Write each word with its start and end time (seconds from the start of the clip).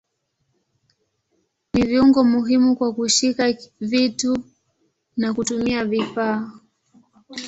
Ni 1.73 1.85
viungo 1.85 2.23
muhimu 2.23 2.75
kwa 2.75 2.93
kushika 2.93 3.53
vitu 3.79 4.37
na 5.17 5.33
kutumia 5.33 5.85
vifaa. 5.85 6.51